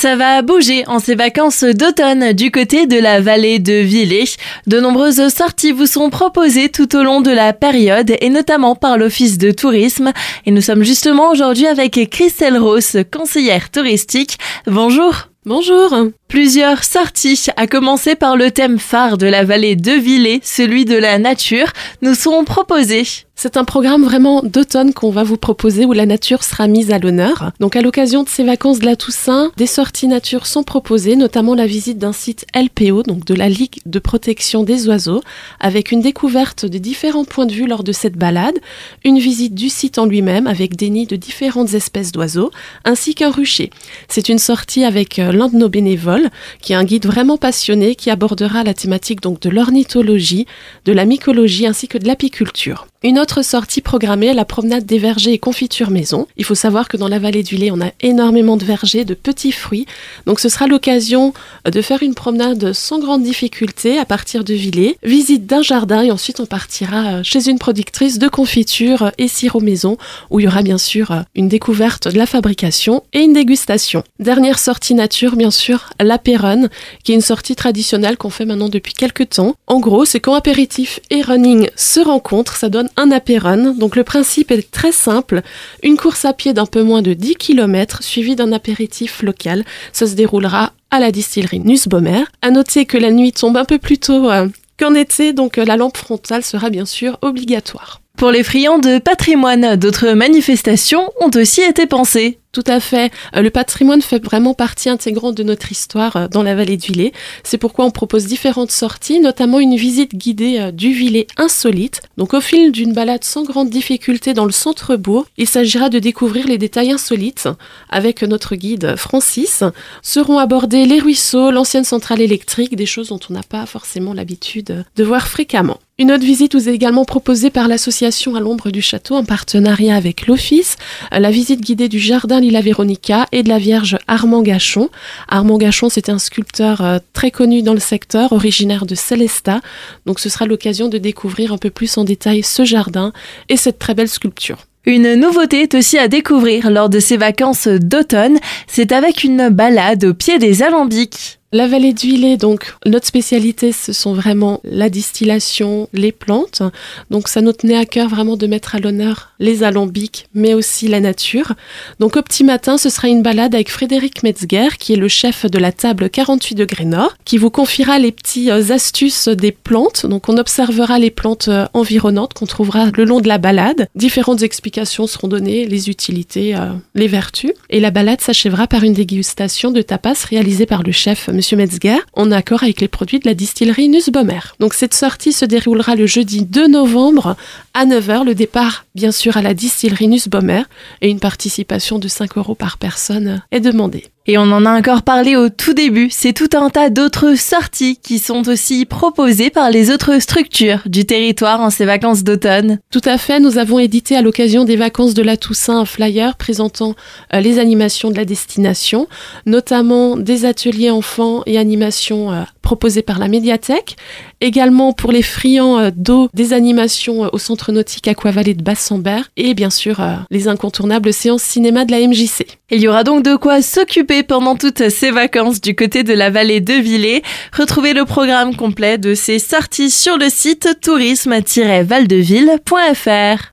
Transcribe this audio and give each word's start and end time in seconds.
Ça 0.00 0.16
va 0.16 0.40
bouger 0.40 0.86
en 0.86 0.98
ces 0.98 1.14
vacances 1.14 1.62
d'automne 1.62 2.32
du 2.32 2.50
côté 2.50 2.86
de 2.86 2.98
la 2.98 3.20
vallée 3.20 3.58
de 3.58 3.74
Villers. 3.74 4.30
De 4.66 4.80
nombreuses 4.80 5.28
sorties 5.28 5.72
vous 5.72 5.84
sont 5.84 6.08
proposées 6.08 6.70
tout 6.70 6.96
au 6.96 7.02
long 7.02 7.20
de 7.20 7.30
la 7.30 7.52
période 7.52 8.10
et 8.18 8.30
notamment 8.30 8.74
par 8.74 8.96
l'Office 8.96 9.36
de 9.36 9.50
tourisme. 9.50 10.12
Et 10.46 10.52
nous 10.52 10.62
sommes 10.62 10.84
justement 10.84 11.30
aujourd'hui 11.30 11.66
avec 11.66 12.08
Christelle 12.08 12.56
Ross, 12.56 12.96
conseillère 13.12 13.70
touristique. 13.70 14.38
Bonjour. 14.66 15.28
Bonjour. 15.44 15.92
Plusieurs 16.30 16.84
sorties, 16.84 17.46
à 17.56 17.66
commencer 17.66 18.14
par 18.14 18.36
le 18.36 18.52
thème 18.52 18.78
phare 18.78 19.18
de 19.18 19.26
la 19.26 19.42
vallée 19.42 19.74
de 19.74 19.90
Villers, 19.90 20.38
celui 20.44 20.84
de 20.84 20.94
la 20.94 21.18
nature, 21.18 21.72
nous 22.02 22.14
sont 22.14 22.44
proposées. 22.44 23.04
C'est 23.42 23.56
un 23.56 23.64
programme 23.64 24.04
vraiment 24.04 24.42
d'automne 24.42 24.92
qu'on 24.92 25.08
va 25.08 25.22
vous 25.22 25.38
proposer 25.38 25.86
où 25.86 25.94
la 25.94 26.04
nature 26.04 26.44
sera 26.44 26.66
mise 26.66 26.90
à 26.92 26.98
l'honneur. 26.98 27.52
Donc 27.58 27.74
à 27.74 27.80
l'occasion 27.80 28.22
de 28.22 28.28
ces 28.28 28.44
vacances 28.44 28.80
de 28.80 28.84
la 28.84 28.96
Toussaint, 28.96 29.50
des 29.56 29.66
sorties 29.66 30.08
nature 30.08 30.44
sont 30.46 30.62
proposées, 30.62 31.16
notamment 31.16 31.54
la 31.54 31.66
visite 31.66 31.96
d'un 31.96 32.12
site 32.12 32.44
LPO, 32.54 33.02
donc 33.02 33.24
de 33.24 33.32
la 33.32 33.48
Ligue 33.48 33.80
de 33.86 33.98
protection 33.98 34.62
des 34.62 34.88
oiseaux, 34.88 35.22
avec 35.58 35.90
une 35.90 36.02
découverte 36.02 36.66
de 36.66 36.76
différents 36.76 37.24
points 37.24 37.46
de 37.46 37.54
vue 37.54 37.66
lors 37.66 37.82
de 37.82 37.92
cette 37.92 38.18
balade, 38.18 38.58
une 39.06 39.18
visite 39.18 39.54
du 39.54 39.70
site 39.70 39.96
en 39.96 40.04
lui-même 40.04 40.46
avec 40.46 40.76
des 40.76 40.90
nids 40.90 41.06
de 41.06 41.16
différentes 41.16 41.72
espèces 41.72 42.12
d'oiseaux, 42.12 42.50
ainsi 42.84 43.14
qu'un 43.14 43.30
rucher. 43.30 43.70
C'est 44.08 44.28
une 44.28 44.38
sortie 44.38 44.84
avec 44.84 45.18
euh, 45.18 45.32
l'un 45.32 45.48
de 45.48 45.56
nos 45.56 45.70
bénévoles, 45.70 46.19
qui 46.60 46.72
est 46.72 46.76
un 46.76 46.84
guide 46.84 47.06
vraiment 47.06 47.36
passionné 47.36 47.94
qui 47.94 48.10
abordera 48.10 48.64
la 48.64 48.74
thématique 48.74 49.20
donc 49.20 49.40
de 49.40 49.50
l'ornithologie, 49.50 50.46
de 50.84 50.92
la 50.92 51.04
mycologie 51.04 51.66
ainsi 51.66 51.88
que 51.88 51.98
de 51.98 52.06
l'apiculture. 52.06 52.86
Une 53.02 53.18
autre 53.18 53.40
sortie 53.40 53.80
programmée, 53.80 54.34
la 54.34 54.44
promenade 54.44 54.84
des 54.84 54.98
vergers 54.98 55.32
et 55.32 55.38
confitures 55.38 55.88
maison. 55.88 56.26
Il 56.36 56.44
faut 56.44 56.54
savoir 56.54 56.86
que 56.86 56.98
dans 56.98 57.08
la 57.08 57.18
vallée 57.18 57.42
du 57.42 57.56
lait, 57.56 57.70
on 57.70 57.80
a 57.80 57.92
énormément 58.02 58.58
de 58.58 58.64
vergers, 58.66 59.06
de 59.06 59.14
petits 59.14 59.52
fruits. 59.52 59.86
Donc 60.26 60.38
ce 60.38 60.50
sera 60.50 60.66
l'occasion 60.66 61.32
de 61.64 61.80
faire 61.80 62.02
une 62.02 62.14
promenade 62.14 62.74
sans 62.74 62.98
grande 62.98 63.22
difficulté 63.22 63.96
à 63.96 64.04
partir 64.04 64.44
de 64.44 64.52
Villers, 64.52 64.98
visite 65.02 65.46
d'un 65.46 65.62
jardin 65.62 66.02
et 66.02 66.10
ensuite 66.10 66.40
on 66.40 66.44
partira 66.44 67.22
chez 67.22 67.48
une 67.48 67.58
productrice 67.58 68.18
de 68.18 68.28
confitures 68.28 69.12
et 69.16 69.28
sirop 69.28 69.60
maison 69.60 69.96
où 70.28 70.38
il 70.38 70.42
y 70.42 70.46
aura 70.46 70.60
bien 70.60 70.76
sûr 70.76 71.24
une 71.34 71.48
découverte 71.48 72.06
de 72.06 72.18
la 72.18 72.26
fabrication 72.26 73.02
et 73.14 73.20
une 73.20 73.32
dégustation. 73.32 74.04
Dernière 74.18 74.58
sortie 74.58 74.92
nature, 74.92 75.36
bien 75.36 75.50
sûr, 75.50 75.88
l'apéron, 76.00 76.68
qui 77.02 77.12
est 77.12 77.14
une 77.14 77.22
sortie 77.22 77.56
traditionnelle 77.56 78.18
qu'on 78.18 78.28
fait 78.28 78.44
maintenant 78.44 78.68
depuis 78.68 78.92
quelques 78.92 79.30
temps. 79.30 79.54
En 79.66 79.80
gros, 79.80 80.04
c'est 80.04 80.20
quand 80.20 80.34
apéritif 80.34 81.00
et 81.08 81.22
running 81.22 81.70
se 81.76 82.00
rencontrent, 82.00 82.56
ça 82.56 82.68
donne 82.68 82.89
un 82.96 83.10
apéron. 83.10 83.74
Donc 83.74 83.96
le 83.96 84.04
principe 84.04 84.50
est 84.50 84.70
très 84.70 84.92
simple, 84.92 85.42
une 85.82 85.96
course 85.96 86.24
à 86.24 86.32
pied 86.32 86.52
d'un 86.52 86.66
peu 86.66 86.82
moins 86.82 87.02
de 87.02 87.14
10 87.14 87.36
km 87.36 88.02
suivie 88.02 88.36
d'un 88.36 88.52
apéritif 88.52 89.22
local. 89.22 89.64
Ça 89.92 90.06
se 90.06 90.14
déroulera 90.14 90.72
à 90.90 91.00
la 91.00 91.12
distillerie 91.12 91.60
Nussbaumer. 91.60 92.24
À 92.42 92.50
noter 92.50 92.86
que 92.86 92.98
la 92.98 93.10
nuit 93.10 93.32
tombe 93.32 93.56
un 93.56 93.64
peu 93.64 93.78
plus 93.78 93.98
tôt 93.98 94.30
euh, 94.30 94.48
qu'en 94.78 94.94
été, 94.94 95.32
donc 95.32 95.58
euh, 95.58 95.64
la 95.64 95.76
lampe 95.76 95.96
frontale 95.96 96.42
sera 96.42 96.70
bien 96.70 96.86
sûr 96.86 97.18
obligatoire. 97.22 97.99
Pour 98.16 98.30
les 98.30 98.42
friands 98.42 98.78
de 98.78 98.98
patrimoine, 98.98 99.76
d'autres 99.76 100.12
manifestations 100.12 101.10
ont 101.20 101.30
aussi 101.34 101.62
été 101.62 101.86
pensées. 101.86 102.40
Tout 102.52 102.64
à 102.66 102.80
fait. 102.80 103.12
Euh, 103.36 103.42
le 103.42 103.50
patrimoine 103.50 104.02
fait 104.02 104.22
vraiment 104.24 104.54
partie 104.54 104.88
intégrante 104.88 105.36
de 105.36 105.44
notre 105.44 105.70
histoire 105.70 106.16
euh, 106.16 106.26
dans 106.26 106.42
la 106.42 106.56
vallée 106.56 106.76
du 106.76 106.90
Lait. 106.90 107.12
C'est 107.44 107.58
pourquoi 107.58 107.84
on 107.84 107.92
propose 107.92 108.26
différentes 108.26 108.72
sorties, 108.72 109.20
notamment 109.20 109.60
une 109.60 109.76
visite 109.76 110.16
guidée 110.16 110.58
euh, 110.58 110.72
du 110.72 110.92
Villet 110.92 111.28
insolite. 111.36 112.02
Donc 112.16 112.34
au 112.34 112.40
fil 112.40 112.72
d'une 112.72 112.92
balade 112.92 113.22
sans 113.22 113.44
grande 113.44 113.70
difficulté 113.70 114.34
dans 114.34 114.46
le 114.46 114.52
centre-bourg, 114.52 115.26
il 115.36 115.46
s'agira 115.46 115.90
de 115.90 116.00
découvrir 116.00 116.48
les 116.48 116.58
détails 116.58 116.90
insolites 116.90 117.48
avec 117.88 118.22
notre 118.22 118.56
guide 118.56 118.96
Francis. 118.96 119.62
Seront 120.02 120.38
abordés 120.38 120.86
les 120.86 120.98
ruisseaux, 120.98 121.52
l'ancienne 121.52 121.84
centrale 121.84 122.20
électrique, 122.20 122.74
des 122.74 122.86
choses 122.86 123.10
dont 123.10 123.20
on 123.30 123.32
n'a 123.32 123.44
pas 123.44 123.64
forcément 123.66 124.12
l'habitude 124.12 124.84
de 124.96 125.04
voir 125.04 125.28
fréquemment. 125.28 125.78
Une 126.00 126.12
autre 126.12 126.24
visite 126.24 126.54
vous 126.54 126.66
est 126.66 126.74
également 126.74 127.04
proposée 127.04 127.50
par 127.50 127.68
l'association 127.68 128.34
à 128.34 128.40
l'ombre 128.40 128.70
du 128.70 128.80
château 128.80 129.16
en 129.16 129.22
partenariat 129.22 129.94
avec 129.94 130.26
l'Office, 130.26 130.78
la 131.12 131.30
visite 131.30 131.60
guidée 131.60 131.90
du 131.90 131.98
jardin 131.98 132.40
Lila 132.40 132.62
Véronica 132.62 133.26
et 133.32 133.42
de 133.42 133.50
la 133.50 133.58
Vierge 133.58 133.98
Armand 134.08 134.40
Gachon. 134.40 134.88
Armand 135.28 135.58
Gachon, 135.58 135.90
c'est 135.90 136.08
un 136.08 136.18
sculpteur 136.18 136.80
euh, 136.80 137.00
très 137.12 137.30
connu 137.30 137.60
dans 137.60 137.74
le 137.74 137.80
secteur, 137.80 138.32
originaire 138.32 138.86
de 138.86 138.94
Célestat. 138.94 139.60
Donc 140.06 140.20
ce 140.20 140.30
sera 140.30 140.46
l'occasion 140.46 140.88
de 140.88 140.96
découvrir 140.96 141.52
un 141.52 141.58
peu 141.58 141.68
plus 141.68 141.98
en 141.98 142.04
détail 142.04 142.42
ce 142.44 142.64
jardin 142.64 143.12
et 143.50 143.58
cette 143.58 143.78
très 143.78 143.92
belle 143.92 144.08
sculpture. 144.08 144.56
Une 144.86 145.16
nouveauté 145.16 145.60
est 145.60 145.74
aussi 145.74 145.98
à 145.98 146.08
découvrir 146.08 146.70
lors 146.70 146.88
de 146.88 146.98
ces 146.98 147.18
vacances 147.18 147.68
d'automne, 147.68 148.38
c'est 148.66 148.92
avec 148.92 149.22
une 149.22 149.50
balade 149.50 150.04
au 150.04 150.14
pied 150.14 150.38
des 150.38 150.62
alambics. 150.62 151.39
La 151.52 151.66
vallée 151.66 151.92
d'huile, 151.92 152.38
donc 152.38 152.76
notre 152.86 153.08
spécialité, 153.08 153.72
ce 153.72 153.92
sont 153.92 154.14
vraiment 154.14 154.60
la 154.62 154.88
distillation, 154.88 155.88
les 155.92 156.12
plantes. 156.12 156.62
Donc 157.10 157.26
ça 157.26 157.40
nous 157.40 157.52
tenait 157.52 157.76
à 157.76 157.86
cœur 157.86 158.08
vraiment 158.08 158.36
de 158.36 158.46
mettre 158.46 158.76
à 158.76 158.78
l'honneur 158.78 159.32
les 159.40 159.64
alambics, 159.64 160.28
mais 160.32 160.54
aussi 160.54 160.86
la 160.86 161.00
nature. 161.00 161.54
Donc 161.98 162.16
au 162.16 162.22
petit 162.22 162.44
matin, 162.44 162.78
ce 162.78 162.88
sera 162.88 163.08
une 163.08 163.22
balade 163.22 163.52
avec 163.52 163.68
Frédéric 163.68 164.22
Metzger, 164.22 164.68
qui 164.78 164.92
est 164.92 164.96
le 164.96 165.08
chef 165.08 165.44
de 165.44 165.58
la 165.58 165.72
table 165.72 166.08
48 166.08 166.54
degrés 166.54 166.84
nord, 166.84 167.16
qui 167.24 167.36
vous 167.36 167.50
confiera 167.50 167.98
les 167.98 168.12
petits 168.12 168.52
euh, 168.52 168.70
astuces 168.70 169.26
des 169.26 169.50
plantes. 169.50 170.06
Donc 170.06 170.28
on 170.28 170.36
observera 170.36 171.00
les 171.00 171.10
plantes 171.10 171.48
euh, 171.48 171.66
environnantes 171.74 172.32
qu'on 172.32 172.46
trouvera 172.46 172.92
le 172.96 173.02
long 173.02 173.18
de 173.18 173.26
la 173.26 173.38
balade. 173.38 173.88
Différentes 173.96 174.42
explications 174.42 175.08
seront 175.08 175.26
données, 175.26 175.66
les 175.66 175.90
utilités, 175.90 176.54
euh, 176.54 176.68
les 176.94 177.08
vertus. 177.08 177.54
Et 177.70 177.80
la 177.80 177.90
balade 177.90 178.20
s'achèvera 178.20 178.68
par 178.68 178.84
une 178.84 178.94
dégustation 178.94 179.72
de 179.72 179.82
tapas 179.82 180.26
réalisée 180.28 180.66
par 180.66 180.84
le 180.84 180.92
chef 180.92 181.28
Monsieur 181.40 181.56
Metzger, 181.56 181.96
en 182.12 182.32
accord 182.32 182.64
avec 182.64 182.82
les 182.82 182.88
produits 182.88 183.18
de 183.18 183.26
la 183.26 183.32
distillerie 183.32 183.88
Nussbaumer. 183.88 184.40
Donc 184.58 184.74
cette 184.74 184.92
sortie 184.92 185.32
se 185.32 185.46
déroulera 185.46 185.94
le 185.94 186.04
jeudi 186.04 186.44
2 186.44 186.68
novembre 186.68 187.34
à 187.74 187.86
9h. 187.86 188.24
Le 188.24 188.34
départ, 188.34 188.84
bien 188.94 189.12
sûr, 189.12 189.36
à 189.36 189.42
la 189.42 189.54
distillerie 189.54 190.08
Nussbaumer 190.08 190.62
et 191.00 191.10
une 191.10 191.20
participation 191.20 191.98
de 191.98 192.08
5 192.08 192.36
euros 192.36 192.54
par 192.54 192.78
personne 192.78 193.42
est 193.50 193.60
demandée. 193.60 194.04
Et 194.26 194.38
on 194.38 194.42
en 194.42 194.64
a 194.64 194.78
encore 194.78 195.02
parlé 195.02 195.34
au 195.34 195.48
tout 195.48 195.72
début, 195.72 196.08
c'est 196.10 196.32
tout 196.34 196.50
un 196.56 196.70
tas 196.70 196.90
d'autres 196.90 197.36
sorties 197.36 197.96
qui 197.96 198.18
sont 198.18 198.48
aussi 198.48 198.84
proposées 198.84 199.50
par 199.50 199.70
les 199.70 199.90
autres 199.90 200.20
structures 200.20 200.82
du 200.86 201.04
territoire 201.04 201.60
en 201.60 201.70
ces 201.70 201.84
vacances 201.84 202.22
d'automne. 202.22 202.78
Tout 202.92 203.00
à 203.06 203.18
fait, 203.18 203.40
nous 203.40 203.58
avons 203.58 203.78
édité 203.78 204.16
à 204.16 204.22
l'occasion 204.22 204.64
des 204.64 204.76
vacances 204.76 205.14
de 205.14 205.22
la 205.22 205.36
Toussaint 205.36 205.80
un 205.80 205.84
flyer 205.84 206.36
présentant 206.36 206.94
euh, 207.34 207.40
les 207.40 207.58
animations 207.58 208.10
de 208.10 208.16
la 208.16 208.24
destination, 208.24 209.08
notamment 209.46 210.16
des 210.16 210.44
ateliers 210.44 210.90
enfants 210.90 211.42
et 211.46 211.58
animations 211.58 212.30
euh, 212.30 212.42
proposées 212.70 213.02
par 213.02 213.18
la 213.18 213.26
médiathèque, 213.26 213.96
également 214.40 214.92
pour 214.92 215.10
les 215.10 215.22
friands 215.22 215.80
euh, 215.80 215.90
d'eau 215.92 216.28
des 216.34 216.52
animations 216.52 217.28
au 217.32 217.38
centre 217.38 217.72
nautique 217.72 218.06
Aquavallée 218.06 218.54
de 218.54 218.62
Bassambert 218.62 219.28
et 219.36 219.54
bien 219.54 219.70
sûr 219.70 220.00
les 220.30 220.46
incontournables 220.46 221.12
séances 221.12 221.42
cinéma 221.42 221.84
de 221.84 221.90
la 221.90 221.98
MJC. 222.06 222.46
Il 222.70 222.80
y 222.80 222.86
aura 222.86 223.02
donc 223.02 223.24
de 223.24 223.34
quoi 223.34 223.60
s'occuper 223.60 224.22
pendant 224.22 224.54
toutes 224.54 224.88
ces 224.88 225.10
vacances 225.10 225.60
du 225.60 225.74
côté 225.74 226.04
de 226.04 226.12
la 226.12 226.30
vallée 226.30 226.60
de 226.60 226.74
Villers. 226.74 227.24
Retrouvez 227.52 227.92
le 227.92 228.04
programme 228.04 228.54
complet 228.54 228.98
de 228.98 229.14
ces 229.14 229.40
sorties 229.40 229.90
sur 229.90 230.16
le 230.16 230.28
site 230.28 230.68
tourisme-valdeville.fr. 230.80 233.48